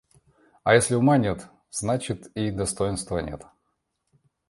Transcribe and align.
А 0.63 0.73
если 0.73 0.95
ума 0.95 1.19
нет, 1.19 1.47
значит, 1.69 2.25
и 2.33 2.49
достоинства 2.49 3.19
нет. 3.19 3.43